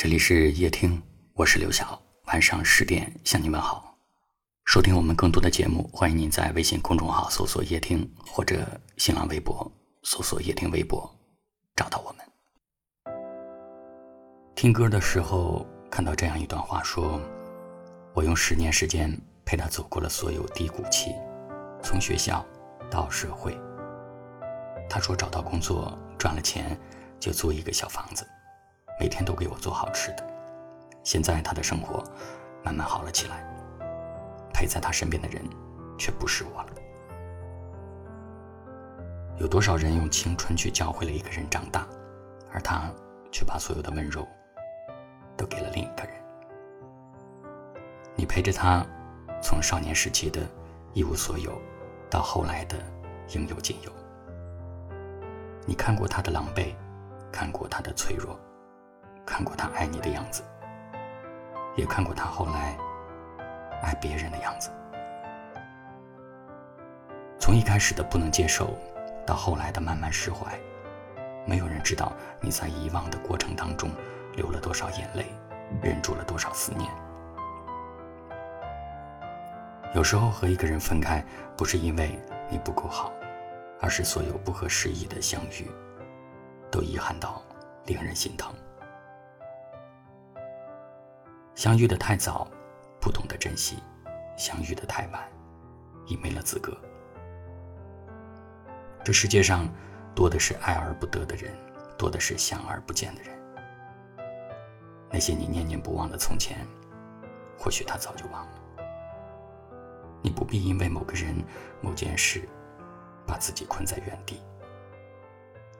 [0.00, 1.02] 这里是夜听，
[1.34, 2.00] 我是刘晓。
[2.26, 3.98] 晚上十点向你问好。
[4.64, 8.64] 收听我们更多的节目，欢迎您在微信公众号搜索“夜听”或者
[8.96, 9.68] 新浪微博
[10.04, 11.12] 搜索“夜听微博”
[11.74, 12.24] 找到我们。
[14.54, 17.20] 听歌的时候看到这样一段话，说
[18.14, 19.12] ：“我用十年时间
[19.44, 21.12] 陪他走过了所有低谷期，
[21.82, 22.46] 从学校
[22.88, 23.52] 到社会。”
[24.88, 26.78] 他说：“找到工作，赚了钱
[27.18, 28.24] 就租一个小房子。”
[28.98, 30.26] 每天都给我做好吃的，
[31.04, 32.02] 现在他的生活
[32.64, 33.44] 慢慢好了起来，
[34.52, 35.42] 陪在他身边的人
[35.96, 36.72] 却不是我了。
[39.38, 41.86] 有多少人用青春去教会了一个人长大，
[42.52, 42.90] 而他
[43.30, 44.26] 却把所有的温柔
[45.36, 46.12] 都给了另一个人？
[48.16, 48.84] 你陪着他，
[49.40, 50.40] 从少年时期的
[50.92, 51.56] 一无所有，
[52.10, 52.76] 到后来的
[53.28, 53.92] 应有尽有。
[55.64, 56.74] 你看过他的狼狈，
[57.30, 58.36] 看过他的脆弱。
[59.28, 60.42] 看过他爱你的样子，
[61.76, 62.74] 也看过他后来
[63.82, 64.70] 爱别人的样子。
[67.38, 68.74] 从一开始的不能接受，
[69.26, 70.58] 到后来的慢慢释怀，
[71.46, 73.90] 没有人知道你在遗忘的过程当中
[74.34, 75.26] 流了多少眼泪，
[75.82, 76.90] 忍住了多少思念。
[79.94, 81.22] 有时候和一个人分开，
[81.54, 83.12] 不是因为你不够好，
[83.78, 85.70] 而是所有不合时宜的相遇，
[86.70, 87.42] 都遗憾到
[87.84, 88.52] 令人心疼。
[91.58, 92.46] 相遇的太早，
[93.00, 93.82] 不懂得珍惜；
[94.36, 95.28] 相遇的太晚，
[96.06, 96.72] 已没了资格。
[99.04, 99.68] 这世界上
[100.14, 101.52] 多的是爱而不得的人，
[101.98, 103.36] 多的是想而不见的人。
[105.10, 106.64] 那些你念念不忘的从前，
[107.58, 108.52] 或许他早就忘了。
[110.22, 111.44] 你不必因为某个人、
[111.80, 112.48] 某件事，
[113.26, 114.40] 把自己困在原地。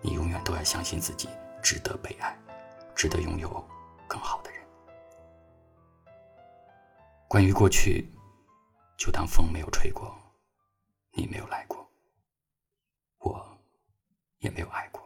[0.00, 1.28] 你永远都要相信自己
[1.62, 2.36] 值得被爱，
[2.96, 3.64] 值得拥有
[4.08, 4.47] 更好的。
[7.28, 8.08] 关于过去，
[8.96, 10.16] 就当风没有吹过，
[11.12, 11.86] 你没有来过，
[13.18, 13.60] 我
[14.38, 14.97] 也没有爱过。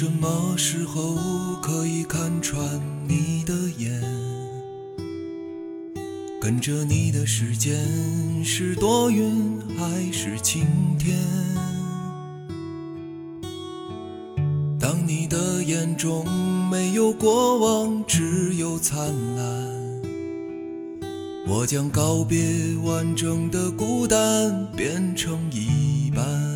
[0.00, 1.16] 什么时候
[1.60, 2.62] 可以看穿
[3.08, 4.00] 你的眼？
[6.40, 7.74] 跟着你的时间
[8.44, 10.64] 是多云还是晴
[10.96, 11.18] 天？
[14.78, 16.24] 当你的眼中
[16.70, 19.44] 没有过往，只有灿烂，
[21.44, 22.38] 我将告别
[22.84, 26.47] 完整的孤单，变成一半。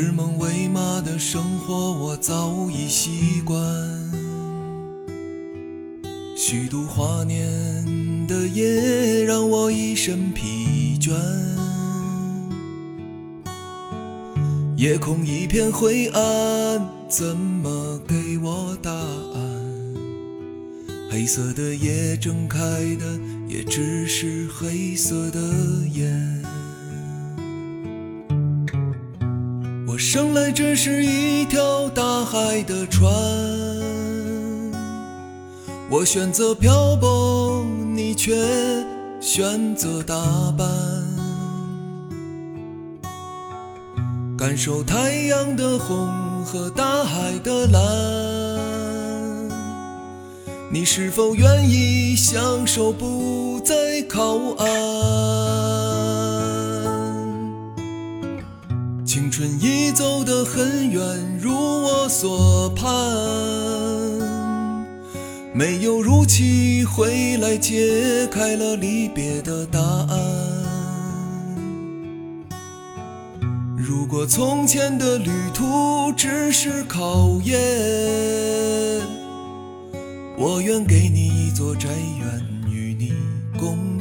[0.00, 3.60] 指梦为马的生活，我早已习惯。
[6.36, 7.44] 虚度华年
[8.28, 11.10] 的夜，让我一身疲倦。
[14.76, 19.94] 夜空一片灰暗，怎么给我答案？
[21.10, 25.40] 黑色的夜，睁开的也只是黑色的
[25.92, 26.37] 眼。
[29.98, 33.12] 生来只是一条大海的船，
[35.90, 37.66] 我选择漂泊，
[37.96, 38.32] 你却
[39.20, 40.14] 选择打
[40.56, 40.68] 扮，
[44.38, 46.06] 感受太阳的红
[46.44, 47.80] 和大海的蓝。
[50.70, 53.74] 你是否愿意享受不再
[54.08, 54.68] 靠岸？
[59.18, 61.02] 青春已走得很远，
[61.40, 62.86] 如我所盼，
[65.52, 70.16] 没有如期回来，揭开了离别的答案。
[73.76, 77.58] 如果从前的旅途只是考验，
[80.38, 83.12] 我愿给你一座宅院，与你
[83.58, 83.97] 共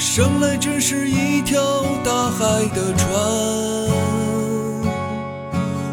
[0.00, 1.60] 生来只是一条
[2.02, 3.12] 大海的船，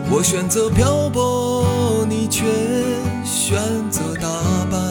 [0.09, 2.45] 我选择漂泊，你却
[3.25, 3.59] 选
[3.91, 4.29] 择打
[4.71, 4.81] 扮。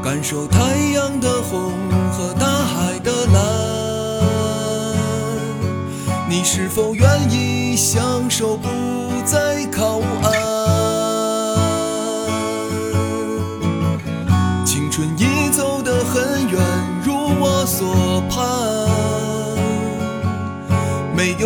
[0.00, 1.72] 感受太阳的红
[2.12, 3.42] 和大海的蓝，
[6.30, 8.68] 你是否愿意相守不
[9.24, 9.87] 再看？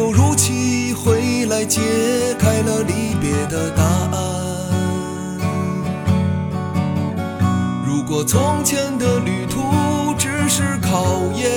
[0.03, 1.81] 有如期回来，揭
[2.37, 4.19] 开了离别的答案。
[7.87, 9.63] 如果从前的旅途
[10.19, 11.05] 只是考
[11.37, 11.49] 验，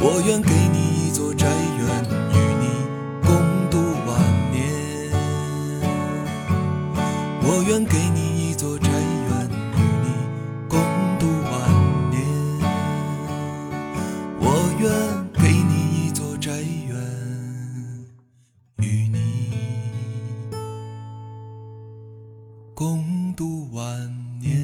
[0.00, 0.50] 我愿给
[22.76, 23.88] 共度晚
[24.38, 24.54] 年。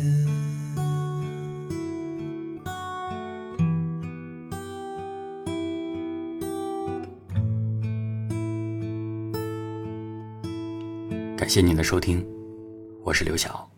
[11.39, 12.23] 感谢您的收听，
[13.03, 13.72] 我是刘晓。